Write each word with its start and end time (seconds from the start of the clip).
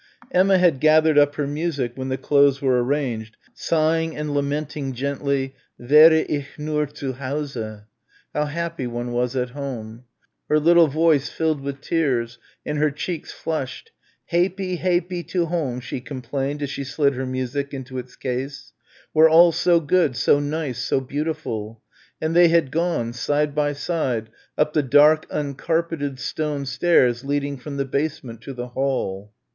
Emma 0.31 0.57
had 0.57 0.79
gathered 0.79 1.15
up 1.15 1.35
her 1.35 1.45
music 1.45 1.91
when 1.93 2.09
the 2.09 2.17
clothes 2.17 2.59
were 2.59 2.83
arranged, 2.83 3.37
sighing 3.53 4.17
and 4.17 4.33
lamenting 4.33 4.93
gently, 4.93 5.53
"Wäre 5.79 6.25
ich 6.27 6.57
nur 6.57 6.87
zu 6.91 7.13
Hause" 7.13 7.83
how 8.33 8.45
happy 8.45 8.87
one 8.87 9.11
was 9.11 9.35
at 9.35 9.51
home 9.51 10.05
her 10.49 10.57
little 10.59 10.87
voice 10.87 11.29
filled 11.29 11.61
with 11.61 11.81
tears 11.81 12.39
and 12.65 12.79
her 12.79 12.89
cheeks 12.89 13.31
flushed, 13.31 13.91
"haypie, 14.31 14.79
haypie 14.79 15.21
to 15.21 15.45
home," 15.45 15.79
she 15.79 16.01
complained 16.01 16.63
as 16.63 16.71
she 16.71 16.83
slid 16.83 17.13
her 17.13 17.27
music 17.27 17.71
into 17.71 17.99
its 17.99 18.15
case, 18.15 18.73
"where 19.13 19.29
all 19.29 19.51
so 19.51 19.79
good, 19.79 20.15
so 20.15 20.39
nice, 20.39 20.79
so 20.83 20.99
beautiful," 20.99 21.79
and 22.19 22.35
they 22.35 22.47
had 22.47 22.71
gone, 22.71 23.13
side 23.13 23.53
by 23.53 23.71
side, 23.71 24.31
up 24.57 24.73
the 24.73 24.81
dark 24.81 25.27
uncarpeted 25.29 26.17
stone 26.19 26.65
stairs 26.65 27.23
leading 27.23 27.55
from 27.55 27.77
the 27.77 27.85
basement 27.85 28.41
to 28.41 28.51
the 28.51 28.69
hall. 28.69 29.31